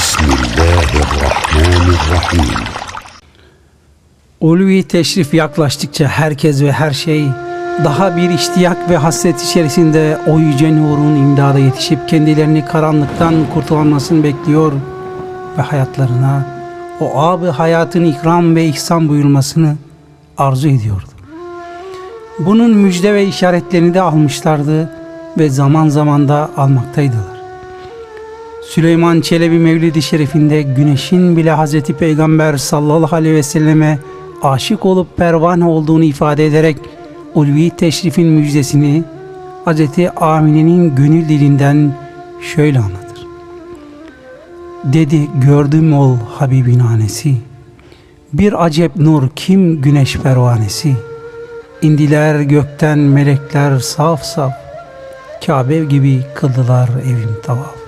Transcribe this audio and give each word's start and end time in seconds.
Bismillahirrahmanirrahim. 0.00 2.64
Ulvi 4.40 4.82
teşrif 4.82 5.34
yaklaştıkça 5.34 6.08
herkes 6.08 6.62
ve 6.62 6.72
her 6.72 6.90
şey 6.90 7.24
daha 7.84 8.16
bir 8.16 8.30
iştiyak 8.30 8.90
ve 8.90 8.96
hasret 8.96 9.42
içerisinde 9.42 10.18
o 10.26 10.38
yüce 10.38 10.76
nurun 10.76 11.16
imdada 11.16 11.58
yetişip 11.58 12.08
kendilerini 12.08 12.64
karanlıktan 12.64 13.34
kurtulmasını 13.54 14.24
bekliyor 14.24 14.72
ve 15.58 15.62
hayatlarına 15.62 16.46
o 17.00 17.18
abi 17.18 17.46
hayatın 17.46 18.04
ikram 18.04 18.56
ve 18.56 18.64
ihsan 18.64 19.08
buyurmasını 19.08 19.76
arzu 20.38 20.68
ediyordu. 20.68 21.10
Bunun 22.38 22.70
müjde 22.70 23.14
ve 23.14 23.26
işaretlerini 23.26 23.94
de 23.94 24.00
almışlardı 24.00 24.90
ve 25.38 25.50
zaman 25.50 25.88
zaman 25.88 26.28
da 26.28 26.50
almaktaydılar. 26.56 27.29
Süleyman 28.70 29.20
Çelebi 29.20 29.58
Mevlidi 29.58 30.02
Şerifinde 30.02 30.62
güneşin 30.62 31.36
bile 31.36 31.50
Hazreti 31.50 31.94
Peygamber 31.94 32.56
sallallahu 32.56 33.16
aleyhi 33.16 33.34
ve 33.34 33.42
selleme 33.42 33.98
aşık 34.42 34.86
olup 34.86 35.16
pervane 35.16 35.64
olduğunu 35.64 36.04
ifade 36.04 36.46
ederek 36.46 36.76
ulvi 37.34 37.70
teşrifin 37.70 38.26
müjdesini 38.26 39.04
Hazreti 39.64 40.10
Amine'nin 40.10 40.94
gönül 40.94 41.28
dilinden 41.28 41.94
şöyle 42.54 42.78
anlatır. 42.78 43.26
Dedi 44.84 45.28
gördüm 45.46 45.98
ol 45.98 46.16
Habibin 46.38 46.80
anesi, 46.80 47.36
bir 48.32 48.64
acep 48.64 48.96
nur 48.96 49.28
kim 49.36 49.82
güneş 49.82 50.16
pervanesi, 50.16 50.96
indiler 51.82 52.40
gökten 52.40 52.98
melekler 52.98 53.78
saf 53.78 54.22
saf, 54.22 54.52
Kabe 55.46 55.84
gibi 55.84 56.20
kıldılar 56.34 56.88
evim 57.06 57.36
tavaf. 57.42 57.79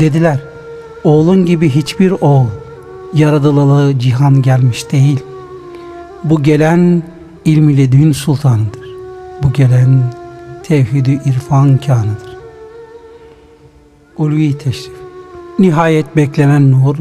Dediler, 0.00 0.38
oğlun 1.04 1.46
gibi 1.46 1.70
hiçbir 1.70 2.10
oğul, 2.10 2.46
yaradılalı 3.14 3.98
cihan 3.98 4.42
gelmiş 4.42 4.92
değil. 4.92 5.20
Bu 6.24 6.42
gelen 6.42 7.02
ilmiyle 7.44 7.92
dün 7.92 8.12
sultanıdır. 8.12 8.88
Bu 9.42 9.52
gelen 9.52 10.12
tevhidi 10.62 11.20
irfan 11.24 11.78
kanıdır. 11.78 12.36
Ulvi 14.18 14.58
teşrif. 14.58 14.94
Nihayet 15.58 16.16
beklenen 16.16 16.70
nur, 16.72 16.96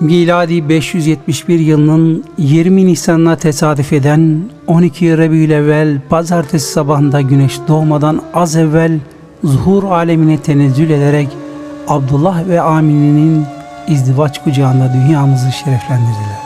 miladi 0.00 0.68
571 0.68 1.58
yılının 1.58 2.24
20 2.38 2.86
Nisan'ına 2.86 3.36
tesadüf 3.36 3.92
eden 3.92 4.44
12 4.66 5.18
Rebiülevvel 5.18 6.00
pazartesi 6.08 6.72
sabahında 6.72 7.20
güneş 7.20 7.58
doğmadan 7.68 8.22
az 8.34 8.56
evvel 8.56 9.00
zuhur 9.44 9.84
alemine 9.84 10.38
tenezzül 10.38 10.90
ederek 10.90 11.28
Abdullah 11.88 12.46
ve 12.48 12.60
Amine'nin 12.60 13.46
izdivaç 13.88 14.44
kucağında 14.44 14.92
dünyamızı 14.92 15.52
şereflendirdiler. 15.52 16.44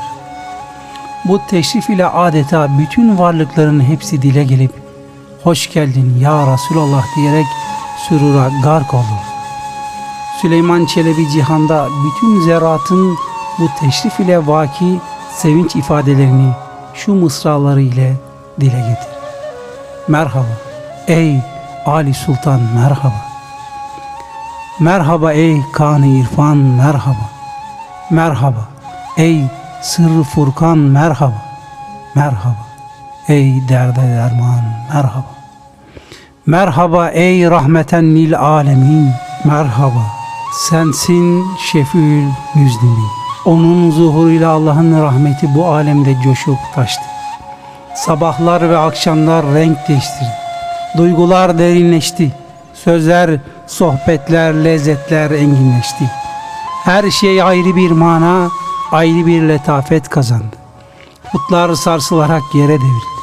Bu 1.24 1.40
teşrif 1.50 1.90
ile 1.90 2.06
adeta 2.06 2.68
bütün 2.78 3.18
varlıkların 3.18 3.80
hepsi 3.80 4.22
dile 4.22 4.44
gelip 4.44 4.72
hoş 5.42 5.72
geldin 5.72 6.18
ya 6.20 6.52
Resulallah 6.52 7.04
diyerek 7.16 7.46
sürura 8.08 8.50
gark 8.62 8.94
oldu. 8.94 9.04
Süleyman 10.42 10.84
Çelebi 10.84 11.30
cihanda 11.30 11.86
bütün 12.06 12.40
zeratın 12.40 13.16
bu 13.58 13.68
teşrif 13.80 14.20
ile 14.20 14.46
vaki 14.46 15.00
sevinç 15.34 15.76
ifadelerini 15.76 16.52
şu 16.94 17.14
mısraları 17.14 17.80
ile 17.80 18.16
dile 18.60 18.80
getir. 18.80 19.18
Merhaba 20.08 20.46
ey 21.06 21.40
Ali 21.86 22.14
Sultan 22.14 22.60
merhaba. 22.74 23.27
Merhaba 24.80 25.32
ey 25.32 25.62
kan 25.72 26.02
İrfan 26.02 26.56
merhaba. 26.56 27.28
Merhaba 28.10 28.68
ey 29.16 29.42
Sırrı 29.82 30.22
Furkan 30.22 30.78
merhaba. 30.78 31.42
Merhaba 32.14 32.66
ey 33.28 33.68
derde 33.68 34.00
derman 34.00 34.62
merhaba. 34.94 35.30
Merhaba 36.46 37.08
ey 37.08 37.50
rahmeten 37.50 38.04
lil 38.04 38.38
alemin 38.38 39.10
merhaba. 39.44 40.02
Sensin 40.68 41.44
şefiül 41.72 42.28
müznimin. 42.54 43.08
Onun 43.44 43.90
zuhuruyla 43.90 44.50
Allah'ın 44.50 45.02
rahmeti 45.02 45.54
bu 45.54 45.66
alemde 45.66 46.16
coşup 46.24 46.58
taştı. 46.74 47.04
Sabahlar 47.94 48.70
ve 48.70 48.78
akşamlar 48.78 49.46
renk 49.54 49.88
değiştirdi. 49.88 50.32
Duygular 50.96 51.58
derinleşti. 51.58 52.32
Sözler, 52.84 53.40
sohbetler, 53.66 54.64
lezzetler 54.64 55.30
enginleşti. 55.30 56.10
Her 56.84 57.10
şey 57.10 57.42
ayrı 57.42 57.76
bir 57.76 57.90
mana, 57.90 58.48
ayrı 58.92 59.26
bir 59.26 59.42
letafet 59.42 60.08
kazandı. 60.08 60.56
Putlar 61.32 61.74
sarsılarak 61.74 62.42
yere 62.54 62.68
devrildi. 62.68 63.18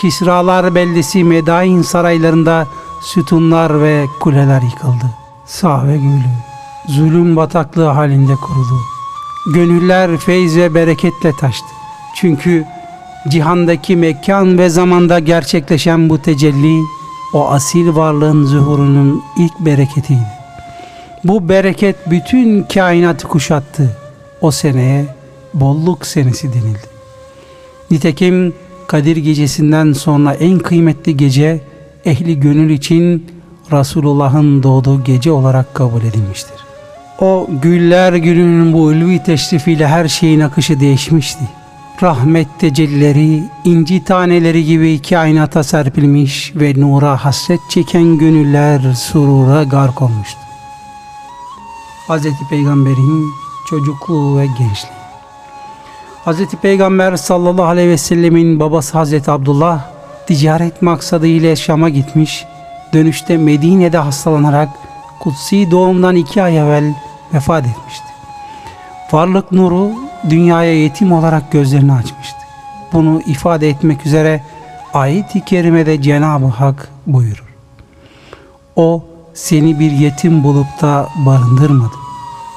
Kisralar 0.00 0.74
beldesi 0.74 1.24
Medain 1.24 1.82
saraylarında 1.82 2.66
sütunlar 3.02 3.82
ve 3.82 4.06
kuleler 4.20 4.62
yıkıldı. 4.62 5.04
Sağ 5.46 5.86
ve 5.86 5.96
gülü, 5.96 6.22
zulüm 6.88 7.36
bataklığı 7.36 7.88
halinde 7.88 8.34
kurudu. 8.34 8.80
Gönüller 9.54 10.16
feyz 10.16 10.56
ve 10.56 10.74
bereketle 10.74 11.32
taştı. 11.36 11.68
Çünkü 12.16 12.64
cihandaki 13.28 13.96
mekan 13.96 14.58
ve 14.58 14.68
zamanda 14.68 15.18
gerçekleşen 15.18 16.08
bu 16.08 16.22
tecelli 16.22 16.82
o 17.32 17.48
asil 17.48 17.96
varlığın 17.96 18.44
zuhurunun 18.44 19.22
ilk 19.38 19.60
bereketiydi. 19.60 20.26
Bu 21.24 21.48
bereket 21.48 22.10
bütün 22.10 22.62
kainatı 22.62 23.28
kuşattı. 23.28 23.96
O 24.40 24.50
seneye 24.50 25.06
bolluk 25.54 26.06
senesi 26.06 26.52
denildi. 26.52 26.92
Nitekim 27.90 28.54
Kadir 28.86 29.16
gecesinden 29.16 29.92
sonra 29.92 30.34
en 30.34 30.58
kıymetli 30.58 31.16
gece 31.16 31.60
ehli 32.04 32.40
gönül 32.40 32.70
için 32.70 33.26
Resulullah'ın 33.72 34.62
doğduğu 34.62 35.04
gece 35.04 35.30
olarak 35.30 35.74
kabul 35.74 36.02
edilmiştir. 36.02 36.56
O 37.20 37.48
güller 37.62 38.12
gününün 38.12 38.72
bu 38.72 38.82
ulvi 38.82 39.22
teşrifiyle 39.22 39.86
her 39.86 40.08
şeyin 40.08 40.40
akışı 40.40 40.80
değişmişti. 40.80 41.44
Rahmet 42.02 42.48
tecellileri, 42.58 43.42
inci 43.64 44.04
taneleri 44.04 44.64
gibi 44.64 45.02
kainata 45.02 45.62
serpilmiş 45.62 46.52
ve 46.56 46.80
nura 46.80 47.24
hasret 47.24 47.60
çeken 47.68 48.18
gönüller 48.18 48.94
surura 48.94 49.62
gark 49.62 50.02
olmuştu. 50.02 50.40
Hz. 52.08 52.26
Peygamber'in 52.50 53.24
çocukluğu 53.70 54.38
ve 54.38 54.46
gençliği. 54.46 55.02
Hz. 56.26 56.54
Peygamber 56.62 57.16
sallallahu 57.16 57.66
aleyhi 57.66 57.88
ve 57.88 57.98
sellemin 57.98 58.60
babası 58.60 59.02
Hz. 59.02 59.28
Abdullah 59.28 59.80
ticaret 60.26 60.82
maksadı 60.82 61.26
ile 61.26 61.56
Şam'a 61.56 61.88
gitmiş, 61.88 62.44
dönüşte 62.92 63.36
Medine'de 63.36 63.98
hastalanarak 63.98 64.68
kutsi 65.20 65.70
doğumdan 65.70 66.16
iki 66.16 66.42
ay 66.42 66.58
evvel 66.58 66.94
vefat 67.34 67.66
etmişti. 67.66 68.06
Varlık 69.12 69.52
nuru 69.52 69.90
dünyaya 70.30 70.82
yetim 70.82 71.12
olarak 71.12 71.52
gözlerini 71.52 71.92
açmıştı. 71.92 72.38
Bunu 72.92 73.20
ifade 73.26 73.68
etmek 73.68 74.06
üzere 74.06 74.42
ayet-i 74.94 75.44
kerimede 75.44 76.02
Cenab-ı 76.02 76.46
Hak 76.46 76.88
buyurur. 77.06 77.54
O 78.76 79.04
seni 79.34 79.78
bir 79.78 79.90
yetim 79.90 80.44
bulup 80.44 80.82
da 80.82 81.08
barındırmadı. 81.26 81.94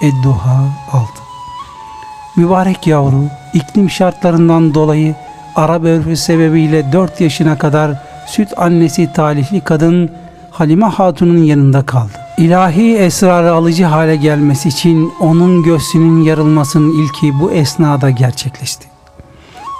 Edduha 0.01 0.63
6 0.91 1.07
Mübarek 2.35 2.87
yavru 2.87 3.23
iklim 3.53 3.89
şartlarından 3.89 4.73
dolayı 4.73 5.15
Arap 5.55 5.83
örfü 5.83 6.15
sebebiyle 6.15 6.91
4 6.91 7.21
yaşına 7.21 7.57
kadar 7.57 7.91
süt 8.27 8.49
annesi 8.57 9.13
talihli 9.13 9.61
kadın 9.61 10.11
Halime 10.51 10.85
Hatun'un 10.85 11.43
yanında 11.43 11.85
kaldı. 11.85 12.24
İlahi 12.37 12.95
esrarı 12.95 13.53
alıcı 13.53 13.83
hale 13.85 14.15
gelmesi 14.15 14.69
için 14.69 15.13
onun 15.19 15.63
göğsünün 15.63 16.23
yarılmasının 16.23 17.03
ilki 17.03 17.39
bu 17.39 17.51
esnada 17.51 18.09
gerçekleşti. 18.09 18.87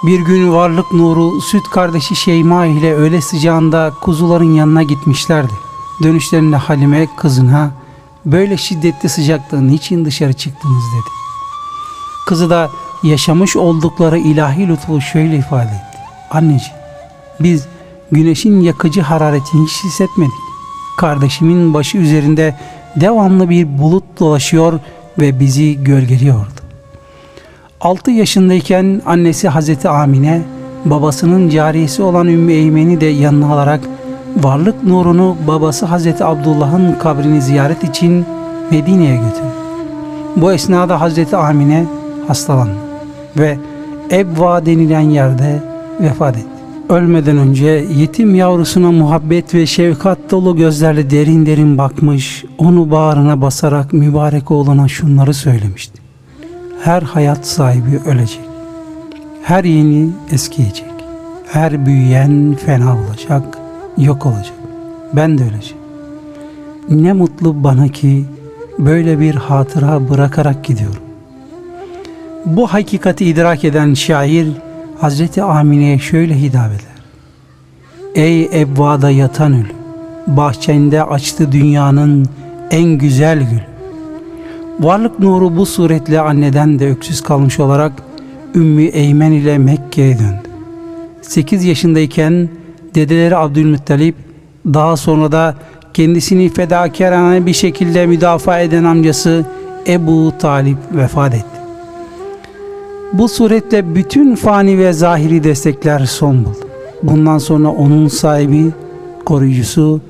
Bir 0.06 0.20
gün 0.20 0.52
varlık 0.52 0.92
nuru 0.92 1.40
süt 1.40 1.70
kardeşi 1.70 2.16
Şeyma 2.16 2.66
ile 2.66 2.94
öğle 2.94 3.20
sıcağında 3.20 3.92
kuzuların 4.00 4.54
yanına 4.54 4.82
gitmişlerdi. 4.82 5.52
Dönüşlerinde 6.02 6.56
Halime 6.56 7.08
kızına 7.16 7.70
böyle 8.26 8.56
şiddetli 8.56 9.08
sıcakta 9.08 9.60
niçin 9.60 10.04
dışarı 10.04 10.32
çıktınız 10.32 10.84
dedi. 10.94 11.10
Kızı 12.26 12.50
da 12.50 12.70
yaşamış 13.02 13.56
oldukları 13.56 14.18
ilahi 14.18 14.68
lütfu 14.68 15.00
şöyle 15.00 15.36
ifade 15.36 15.70
etti. 15.70 15.98
Anneciğim 16.30 16.76
biz 17.40 17.66
güneşin 18.12 18.60
yakıcı 18.60 19.00
hararetini 19.00 19.66
hiç 19.66 19.84
hissetmedik. 19.84 20.45
Kardeşimin 20.96 21.74
başı 21.74 21.98
üzerinde 21.98 22.54
devamlı 22.96 23.50
bir 23.50 23.78
bulut 23.78 24.04
dolaşıyor 24.20 24.80
ve 25.18 25.40
bizi 25.40 25.84
gölgeliyordu. 25.84 26.66
6 27.80 28.10
yaşındayken 28.10 29.02
annesi 29.06 29.48
Hazreti 29.48 29.88
Amine 29.88 30.42
babasının 30.84 31.48
cariyesi 31.48 32.02
olan 32.02 32.26
Ümmü 32.26 32.52
Eymen'i 32.52 33.00
de 33.00 33.06
yanına 33.06 33.52
alarak 33.52 33.80
varlık 34.36 34.84
nurunu 34.84 35.36
babası 35.46 35.86
Hazreti 35.86 36.24
Abdullah'ın 36.24 36.92
kabrini 36.92 37.42
ziyaret 37.42 37.84
için 37.84 38.26
Medine'ye 38.70 39.16
götürdü. 39.16 39.56
Bu 40.36 40.52
esnada 40.52 41.00
Hazreti 41.00 41.36
Amine 41.36 41.84
hastalandı 42.28 42.74
ve 43.36 43.58
Ebva 44.10 44.66
denilen 44.66 45.00
yerde 45.00 45.62
vefat 46.00 46.36
etti. 46.36 46.55
Ölmeden 46.88 47.38
önce 47.38 47.84
yetim 47.96 48.34
yavrusuna 48.34 48.92
muhabbet 48.92 49.54
ve 49.54 49.66
şefkat 49.66 50.18
dolu 50.30 50.56
gözlerle 50.56 51.10
derin 51.10 51.46
derin 51.46 51.78
bakmış, 51.78 52.44
onu 52.58 52.90
bağrına 52.90 53.40
basarak 53.40 53.92
mübarek 53.92 54.50
oğluna 54.50 54.88
şunları 54.88 55.34
söylemişti. 55.34 56.00
Her 56.82 57.02
hayat 57.02 57.46
sahibi 57.46 58.00
ölecek. 58.06 58.40
Her 59.42 59.64
yeni 59.64 60.10
eskiyecek. 60.32 60.90
Her 61.52 61.86
büyüyen 61.86 62.56
fena 62.66 62.96
olacak, 62.98 63.58
yok 63.98 64.26
olacak. 64.26 64.54
Ben 65.12 65.38
de 65.38 65.42
öleceğim. 65.42 65.82
Ne 66.88 67.12
mutlu 67.12 67.64
bana 67.64 67.88
ki 67.88 68.24
böyle 68.78 69.20
bir 69.20 69.34
hatıra 69.34 70.08
bırakarak 70.08 70.64
gidiyorum. 70.64 71.02
Bu 72.44 72.66
hakikati 72.66 73.24
idrak 73.24 73.64
eden 73.64 73.94
şair 73.94 74.48
Hazreti 75.00 75.42
Amine'ye 75.42 75.98
şöyle 75.98 76.40
hitap 76.40 76.70
eder. 76.70 76.96
Ey 78.14 78.60
ebvada 78.60 79.10
yatan 79.10 79.52
ül, 79.52 79.66
bahçende 80.26 81.02
açtı 81.02 81.52
dünyanın 81.52 82.26
en 82.70 82.84
güzel 82.84 83.38
gül. 83.38 83.60
Varlık 84.80 85.18
nuru 85.18 85.56
bu 85.56 85.66
suretle 85.66 86.20
anneden 86.20 86.78
de 86.78 86.90
öksüz 86.90 87.22
kalmış 87.22 87.60
olarak 87.60 87.92
Ümmü 88.54 88.84
Eymen 88.84 89.32
ile 89.32 89.58
Mekke'ye 89.58 90.18
döndü. 90.18 90.48
8 91.22 91.64
yaşındayken 91.64 92.48
dedeleri 92.94 93.36
Abdülmuttalip 93.36 94.14
daha 94.66 94.96
sonra 94.96 95.32
da 95.32 95.54
kendisini 95.94 96.48
fedakarane 96.48 97.46
bir 97.46 97.52
şekilde 97.52 98.06
müdafaa 98.06 98.60
eden 98.60 98.84
amcası 98.84 99.44
Ebu 99.86 100.32
Talip 100.38 100.78
vefat 100.92 101.34
etti. 101.34 101.65
Bu 103.12 103.28
suretle 103.28 103.94
bütün 103.94 104.34
fani 104.34 104.78
ve 104.78 104.92
zahiri 104.92 105.44
destekler 105.44 106.06
son 106.06 106.44
buldu. 106.44 106.66
Bundan 107.02 107.38
sonra 107.38 107.68
onun 107.68 108.08
sahibi, 108.08 108.72
koruyucusu 109.24 110.00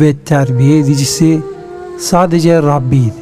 ve 0.00 0.16
terbiye 0.16 0.78
edicisi 0.78 1.40
sadece 1.98 2.62
Rabbiydi. 2.62 3.14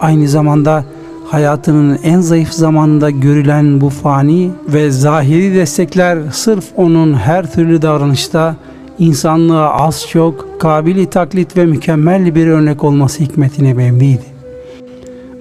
Aynı 0.00 0.28
zamanda 0.28 0.84
hayatının 1.26 1.98
en 2.02 2.20
zayıf 2.20 2.52
zamanında 2.52 3.10
görülen 3.10 3.80
bu 3.80 3.90
fani 3.90 4.50
ve 4.68 4.90
zahiri 4.90 5.54
destekler 5.54 6.18
sırf 6.32 6.64
onun 6.76 7.14
her 7.14 7.52
türlü 7.52 7.82
davranışta 7.82 8.56
insanlığa 8.98 9.70
az 9.70 10.06
çok 10.08 10.60
kabili 10.60 11.10
taklit 11.10 11.56
ve 11.56 11.66
mükemmel 11.66 12.34
bir 12.34 12.46
örnek 12.46 12.84
olması 12.84 13.22
hikmetine 13.22 13.74
memniydi. 13.74 14.24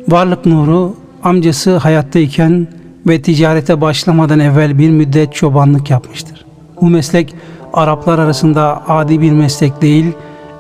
Varlık 0.08 0.46
nuru 0.46 0.94
amcası 1.24 1.78
hayattayken 1.78 2.68
ve 3.08 3.22
ticarete 3.22 3.82
başlamadan 3.82 4.40
evvel 4.40 4.78
bir 4.78 4.90
müddet 4.90 5.34
çobanlık 5.34 5.90
yapmıştır. 5.90 6.46
Bu 6.82 6.90
meslek 6.90 7.36
Araplar 7.74 8.20
arasında 8.20 8.84
adi 8.88 9.22
bir 9.22 9.32
meslek 9.32 9.82
değil, 9.82 10.06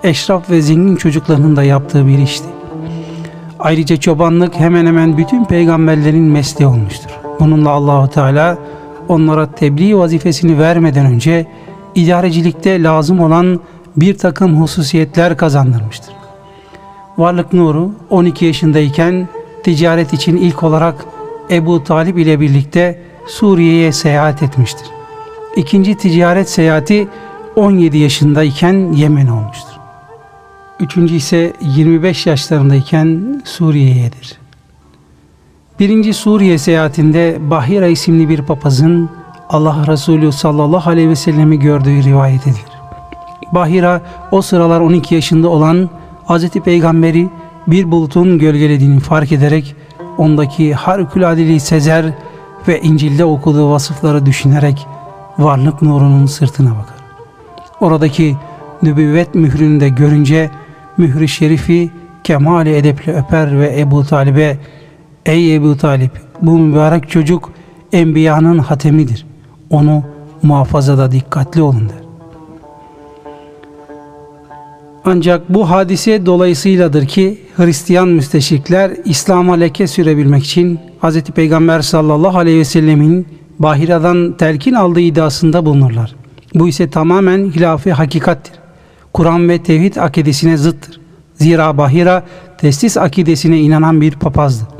eşraf 0.03 0.49
ve 0.49 0.61
zengin 0.61 0.95
çocuklarının 0.95 1.55
da 1.55 1.63
yaptığı 1.63 2.07
bir 2.07 2.17
işti. 2.17 2.47
Ayrıca 3.59 3.97
çobanlık 3.97 4.55
hemen 4.55 4.85
hemen 4.85 5.17
bütün 5.17 5.45
peygamberlerin 5.45 6.23
mesleği 6.23 6.69
olmuştur. 6.69 7.09
Bununla 7.39 7.69
Allahu 7.69 8.09
Teala 8.09 8.57
onlara 9.07 9.51
tebliğ 9.51 9.97
vazifesini 9.97 10.59
vermeden 10.59 11.05
önce 11.05 11.45
idarecilikte 11.95 12.83
lazım 12.83 13.19
olan 13.19 13.59
bir 13.97 14.17
takım 14.17 14.61
hususiyetler 14.61 15.37
kazandırmıştır. 15.37 16.13
Varlık 17.17 17.53
Nuru 17.53 17.91
12 18.09 18.45
yaşındayken 18.45 19.27
ticaret 19.63 20.13
için 20.13 20.37
ilk 20.37 20.63
olarak 20.63 21.05
Ebu 21.51 21.83
Talip 21.83 22.17
ile 22.17 22.39
birlikte 22.39 23.01
Suriye'ye 23.27 23.91
seyahat 23.91 24.43
etmiştir. 24.43 24.87
İkinci 25.55 25.97
ticaret 25.97 26.49
seyahati 26.49 27.07
17 27.55 27.97
yaşındayken 27.97 28.93
Yemen 28.93 29.27
olmuştur. 29.27 29.75
Üçüncü 30.79 31.15
ise 31.15 31.53
25 31.61 32.25
yaşlarındayken 32.25 33.41
Suriye'yedir. 33.45 34.37
Birinci 35.79 36.13
Suriye 36.13 36.57
seyahatinde 36.57 37.37
Bahira 37.39 37.87
isimli 37.87 38.29
bir 38.29 38.41
papazın 38.41 39.09
Allah 39.49 39.85
Resulü 39.87 40.31
sallallahu 40.31 40.89
aleyhi 40.89 41.09
ve 41.09 41.15
sellemi 41.15 41.59
gördüğü 41.59 42.03
rivayet 42.03 42.47
edilir. 42.47 42.75
Bahira 43.51 44.01
o 44.31 44.41
sıralar 44.41 44.79
12 44.79 45.15
yaşında 45.15 45.49
olan 45.49 45.89
Hz. 46.27 46.49
Peygamberi 46.49 47.29
bir 47.67 47.91
bulutun 47.91 48.39
gölgelediğini 48.39 48.99
fark 48.99 49.31
ederek 49.31 49.75
ondaki 50.17 50.73
harikuladeliği 50.73 51.59
sezer 51.59 52.05
ve 52.67 52.81
İncil'de 52.81 53.25
okuduğu 53.25 53.71
vasıfları 53.71 54.25
düşünerek 54.25 54.87
varlık 55.37 55.81
nurunun 55.81 56.25
sırtına 56.25 56.69
bakar. 56.69 56.95
Oradaki 57.79 58.35
nübüvvet 58.83 59.35
mührünü 59.35 59.79
de 59.79 59.89
görünce 59.89 60.51
mührü 60.97 61.27
şerifi 61.27 61.91
kemali 62.23 62.75
edeple 62.75 63.13
öper 63.13 63.59
ve 63.59 63.79
Ebu 63.79 64.03
Talib'e 64.03 64.57
Ey 65.25 65.55
Ebu 65.55 65.77
Talip 65.77 66.11
bu 66.41 66.57
mübarek 66.57 67.09
çocuk 67.09 67.51
enbiyanın 67.91 68.59
hatemidir. 68.59 69.25
Onu 69.69 70.03
muhafazada 70.41 71.11
dikkatli 71.11 71.61
olun 71.61 71.89
der. 71.89 72.04
Ancak 75.05 75.53
bu 75.53 75.69
hadise 75.69 76.25
dolayısıyladır 76.25 77.07
ki 77.07 77.37
Hristiyan 77.57 78.07
müsteşrikler 78.07 78.91
İslam'a 79.05 79.53
leke 79.53 79.87
sürebilmek 79.87 80.43
için 80.43 80.79
Hz. 81.01 81.21
Peygamber 81.21 81.81
sallallahu 81.81 82.37
aleyhi 82.37 82.59
ve 82.59 82.65
sellemin 82.65 83.27
Bahira'dan 83.59 84.37
telkin 84.37 84.73
aldığı 84.73 84.99
iddiasında 84.99 85.65
bulunurlar. 85.65 86.15
Bu 86.55 86.67
ise 86.67 86.89
tamamen 86.89 87.51
hilafi 87.51 87.91
hakikattir. 87.93 88.53
Kur'an 89.13 89.49
ve 89.49 89.63
tevhid 89.63 89.95
akidesine 89.95 90.57
zıttır. 90.57 90.99
Zira 91.35 91.77
Bahira 91.77 92.23
testis 92.57 92.97
akidesine 92.97 93.59
inanan 93.59 94.01
bir 94.01 94.11
papazdı. 94.11 94.74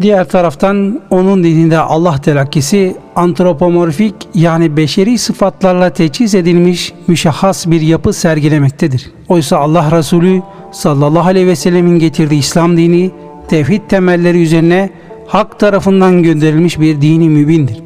Diğer 0.00 0.28
taraftan 0.28 1.00
onun 1.10 1.44
dininde 1.44 1.78
Allah 1.78 2.18
telakkisi 2.18 2.96
antropomorfik 3.16 4.14
yani 4.34 4.76
beşeri 4.76 5.18
sıfatlarla 5.18 5.90
teçhiz 5.90 6.34
edilmiş 6.34 6.92
müşahhas 7.06 7.66
bir 7.66 7.80
yapı 7.80 8.12
sergilemektedir. 8.12 9.10
Oysa 9.28 9.58
Allah 9.58 9.98
Resulü 9.98 10.42
sallallahu 10.72 11.28
aleyhi 11.28 11.46
ve 11.46 11.56
sellemin 11.56 11.98
getirdiği 11.98 12.38
İslam 12.38 12.76
dini 12.76 13.10
tevhid 13.48 13.80
temelleri 13.88 14.42
üzerine 14.42 14.90
hak 15.26 15.58
tarafından 15.58 16.22
gönderilmiş 16.22 16.80
bir 16.80 17.00
dini 17.00 17.28
mübindir. 17.28 17.82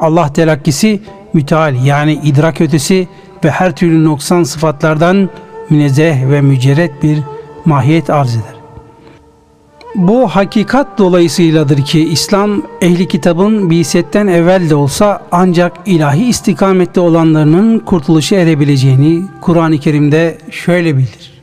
Allah 0.00 0.32
telakkisi 0.32 1.00
müteal 1.32 1.84
yani 1.84 2.20
idrak 2.24 2.60
ötesi 2.60 3.08
ve 3.44 3.50
her 3.50 3.76
türlü 3.76 4.04
noksan 4.04 4.42
sıfatlardan 4.42 5.28
münezzeh 5.70 6.30
ve 6.30 6.40
mücerret 6.40 7.02
bir 7.02 7.18
mahiyet 7.64 8.10
arz 8.10 8.36
eder. 8.36 8.53
Bu 9.94 10.28
hakikat 10.28 10.98
dolayısıyladır 10.98 11.84
ki 11.84 12.08
İslam 12.08 12.62
ehli 12.80 13.08
kitabın 13.08 13.70
bisetten 13.70 14.26
evvel 14.26 14.70
de 14.70 14.74
olsa 14.74 15.22
ancak 15.32 15.72
ilahi 15.86 16.24
istikamette 16.24 17.00
olanlarının 17.00 17.78
kurtuluşu 17.78 18.34
edebileceğini 18.34 19.24
Kur'an-ı 19.40 19.78
Kerim'de 19.78 20.38
şöyle 20.50 20.96
bildir. 20.96 21.42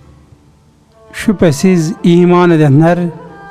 Şüphesiz 1.13 1.93
iman 2.03 2.49
edenler 2.49 2.99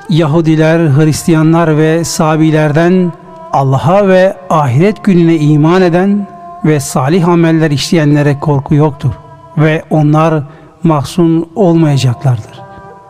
Yahudiler, 0.09 0.79
Hristiyanlar 0.79 1.79
ve 1.79 2.05
Sabilerden 2.05 3.13
Allah'a 3.53 4.09
ve 4.09 4.37
ahiret 4.51 5.05
gününe 5.05 5.37
iman 5.37 5.83
eden 5.83 6.27
ve 6.65 6.81
salih 6.81 7.29
ameller 7.29 7.71
işleyenlere 7.71 8.39
korku 8.41 8.75
yoktur 8.75 9.13
ve 9.59 9.85
onlar 9.91 10.43
mahzun 10.83 11.49
olmayacaklardır. 11.55 12.61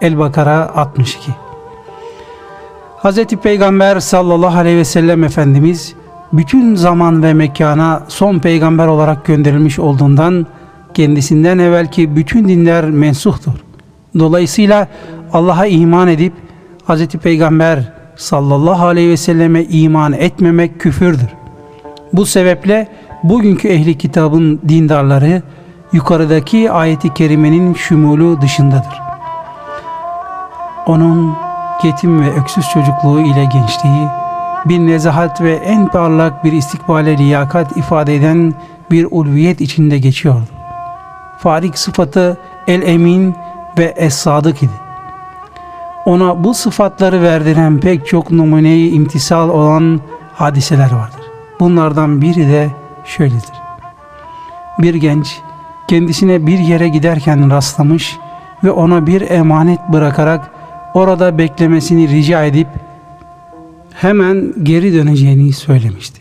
El-Bakara 0.00 0.70
62 0.76 1.49
Hz. 3.02 3.24
Peygamber 3.24 4.00
sallallahu 4.00 4.58
aleyhi 4.58 4.76
ve 4.76 4.84
sellem 4.84 5.24
Efendimiz 5.24 5.94
bütün 6.32 6.74
zaman 6.74 7.22
ve 7.22 7.34
mekana 7.34 8.02
son 8.08 8.38
peygamber 8.38 8.86
olarak 8.86 9.24
gönderilmiş 9.24 9.78
olduğundan 9.78 10.46
kendisinden 10.94 11.58
evvelki 11.58 12.16
bütün 12.16 12.48
dinler 12.48 12.84
mensuhtur. 12.84 13.52
Dolayısıyla 14.18 14.88
Allah'a 15.32 15.66
iman 15.66 16.08
edip 16.08 16.32
Hz. 16.88 17.06
Peygamber 17.06 17.92
sallallahu 18.16 18.86
aleyhi 18.86 19.10
ve 19.10 19.16
selleme 19.16 19.64
iman 19.64 20.12
etmemek 20.12 20.80
küfürdür. 20.80 21.28
Bu 22.12 22.26
sebeple 22.26 22.88
bugünkü 23.22 23.68
ehli 23.68 23.98
kitabın 23.98 24.60
dindarları 24.68 25.42
yukarıdaki 25.92 26.70
ayeti 26.70 27.14
kerimenin 27.14 27.74
şumulu 27.74 28.40
dışındadır. 28.40 29.00
Onun 30.86 31.34
yetim 31.84 32.22
ve 32.22 32.40
öksüz 32.40 32.68
çocukluğu 32.68 33.20
ile 33.20 33.44
gençliği, 33.44 34.08
bir 34.64 34.78
nezahat 34.78 35.40
ve 35.40 35.54
en 35.54 35.88
parlak 35.88 36.44
bir 36.44 36.52
istikbale 36.52 37.18
liyakat 37.18 37.76
ifade 37.76 38.16
eden 38.16 38.54
bir 38.90 39.06
ulviyet 39.10 39.60
içinde 39.60 39.98
geçiyordu. 39.98 40.48
Farik 41.38 41.78
sıfatı 41.78 42.38
el-emin 42.66 43.34
ve 43.78 43.84
es-sadık 43.84 44.62
idi. 44.62 44.72
ona 46.04 46.44
bu 46.44 46.54
sıfatları 46.54 47.22
verdiren 47.22 47.80
pek 47.80 48.06
çok 48.06 48.30
numuneyi 48.30 48.92
imtisal 48.92 49.48
olan 49.48 50.00
hadiseler 50.34 50.92
vardır. 50.92 51.20
Bunlardan 51.60 52.22
biri 52.22 52.48
de 52.48 52.68
şöyledir. 53.04 53.60
Bir 54.78 54.94
genç 54.94 55.40
kendisine 55.88 56.46
bir 56.46 56.58
yere 56.58 56.88
giderken 56.88 57.50
rastlamış 57.50 58.18
ve 58.64 58.70
ona 58.70 59.06
bir 59.06 59.30
emanet 59.30 59.80
bırakarak 59.88 60.50
orada 60.94 61.38
beklemesini 61.38 62.08
rica 62.08 62.44
edip 62.44 62.68
hemen 63.92 64.54
geri 64.62 64.94
döneceğini 64.94 65.52
söylemişti. 65.52 66.20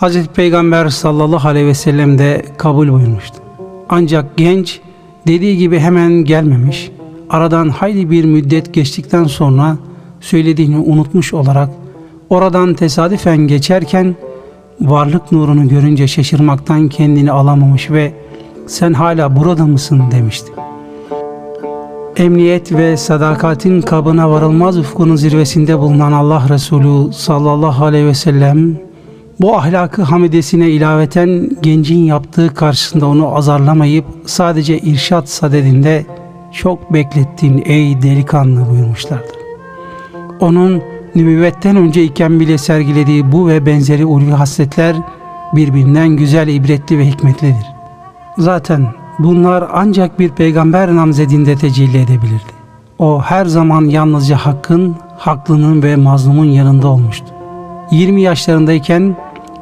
Hz. 0.00 0.26
Peygamber 0.26 0.88
sallallahu 0.88 1.48
aleyhi 1.48 1.66
ve 1.66 1.74
sellem 1.74 2.18
de 2.18 2.44
kabul 2.58 2.88
buyurmuştu. 2.88 3.36
Ancak 3.88 4.36
genç 4.36 4.80
dediği 5.26 5.56
gibi 5.56 5.78
hemen 5.78 6.12
gelmemiş, 6.12 6.90
aradan 7.30 7.68
hayli 7.68 8.10
bir 8.10 8.24
müddet 8.24 8.74
geçtikten 8.74 9.24
sonra 9.24 9.76
söylediğini 10.20 10.78
unutmuş 10.78 11.34
olarak 11.34 11.70
oradan 12.30 12.74
tesadüfen 12.74 13.38
geçerken 13.38 14.16
varlık 14.80 15.32
nurunu 15.32 15.68
görünce 15.68 16.08
şaşırmaktan 16.08 16.88
kendini 16.88 17.32
alamamış 17.32 17.90
ve 17.90 18.12
sen 18.66 18.92
hala 18.92 19.36
burada 19.36 19.66
mısın 19.66 20.02
demişti. 20.10 20.52
Emniyet 22.16 22.72
ve 22.72 22.96
sadakatin 22.96 23.80
kabına 23.80 24.30
varılmaz 24.30 24.78
ufkunun 24.78 25.16
zirvesinde 25.16 25.78
bulunan 25.78 26.12
Allah 26.12 26.42
Resulü 26.48 27.12
sallallahu 27.12 27.84
aleyhi 27.84 28.06
ve 28.06 28.14
sellem 28.14 28.78
bu 29.40 29.56
ahlakı 29.56 30.02
hamidesine 30.02 30.70
ilaveten 30.70 31.50
gencin 31.62 31.98
yaptığı 31.98 32.54
karşısında 32.54 33.06
onu 33.06 33.36
azarlamayıp 33.36 34.04
sadece 34.26 34.78
irşat 34.78 35.28
sadedinde 35.28 36.06
çok 36.52 36.92
beklettiğin 36.92 37.62
ey 37.66 38.02
delikanlı 38.02 38.70
buyurmuşlardır. 38.70 39.36
Onun 40.40 40.82
nübüvvetten 41.14 41.76
önce 41.76 42.04
iken 42.04 42.40
bile 42.40 42.58
sergilediği 42.58 43.32
bu 43.32 43.48
ve 43.48 43.66
benzeri 43.66 44.04
ulvi 44.04 44.30
hasletler 44.30 44.96
birbirinden 45.52 46.08
güzel, 46.08 46.48
ibretli 46.48 46.98
ve 46.98 47.06
hikmetlidir. 47.06 47.66
Zaten 48.38 48.86
bunlar 49.24 49.64
ancak 49.72 50.18
bir 50.18 50.28
peygamber 50.28 50.96
namzedinde 50.96 51.56
tecelli 51.56 51.98
edebilirdi. 51.98 52.52
O 52.98 53.22
her 53.22 53.46
zaman 53.46 53.84
yalnızca 53.84 54.36
hakkın, 54.36 54.96
haklının 55.18 55.82
ve 55.82 55.96
mazlumun 55.96 56.44
yanında 56.44 56.88
olmuştu. 56.88 57.26
20 57.90 58.22
yaşlarındayken 58.22 59.16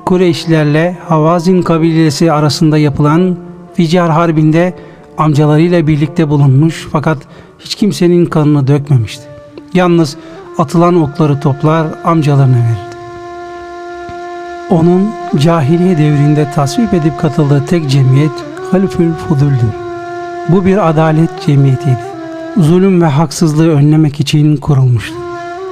Kureyşlilerle 0.04 0.96
Havazin 1.08 1.62
kabilesi 1.62 2.32
arasında 2.32 2.78
yapılan 2.78 3.36
Ficar 3.74 4.10
Harbi'nde 4.10 4.74
amcalarıyla 5.18 5.86
birlikte 5.86 6.28
bulunmuş 6.28 6.88
fakat 6.92 7.18
hiç 7.58 7.74
kimsenin 7.74 8.26
kanını 8.26 8.66
dökmemişti. 8.66 9.24
Yalnız 9.74 10.16
atılan 10.58 11.02
okları 11.02 11.40
toplar 11.40 11.86
amcalarına 12.04 12.56
verirdi. 12.56 12.88
Onun 14.70 15.10
cahiliye 15.36 15.98
devrinde 15.98 16.50
tasvip 16.54 16.94
edip 16.94 17.20
katıldığı 17.20 17.66
tek 17.66 17.90
cemiyet 17.90 18.32
Halifül 18.70 19.12
Fudul'dür. 19.12 19.74
Bu 20.48 20.64
bir 20.64 20.88
adalet 20.90 21.30
cemiyetiydi. 21.46 21.98
Zulüm 22.56 23.02
ve 23.02 23.06
haksızlığı 23.06 23.70
önlemek 23.70 24.20
için 24.20 24.56
kurulmuştu. 24.56 25.16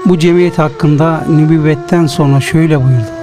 Bu 0.07 0.19
cemiyet 0.19 0.59
hakkında 0.59 1.25
nübüvvetten 1.31 2.07
sonra 2.07 2.41
şöyle 2.41 2.77
buyurdular. 2.77 3.17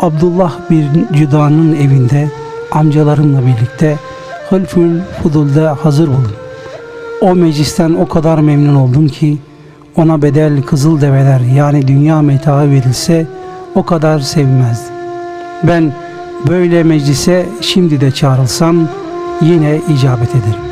Abdullah 0.00 0.52
bir 0.70 0.86
cüdanın 1.12 1.76
evinde 1.76 2.30
amcalarımla 2.72 3.40
birlikte 3.46 3.98
Halifül 4.50 5.00
Fudul'da 5.22 5.78
hazır 5.82 6.08
bulun. 6.08 6.32
O 7.20 7.34
meclisten 7.34 7.94
o 7.94 8.08
kadar 8.08 8.38
memnun 8.38 8.74
oldum 8.74 9.08
ki 9.08 9.38
ona 9.96 10.22
bedel 10.22 10.62
kızıl 10.62 11.00
develer 11.00 11.40
yani 11.40 11.88
dünya 11.88 12.22
metaı 12.22 12.70
verilse 12.70 13.26
o 13.74 13.84
kadar 13.84 14.20
sevmezdi. 14.20 14.92
Ben 15.62 15.92
böyle 16.48 16.82
meclise 16.82 17.48
şimdi 17.60 18.00
de 18.00 18.10
çağrılsam 18.10 18.88
yine 19.42 19.80
icabet 19.88 20.30
ederim. 20.30 20.71